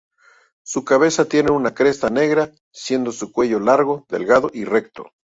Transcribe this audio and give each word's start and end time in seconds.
Su 0.63 0.83
cabeza 0.83 1.25
tiene 1.25 1.51
una 1.51 1.75
cresta 1.75 2.09
negra, 2.09 2.49
siendo 2.71 3.11
su 3.11 3.31
cuello 3.31 3.59
largo, 3.59 4.07
delgado 4.09 4.49
y 4.51 4.65
recto. 4.65 5.11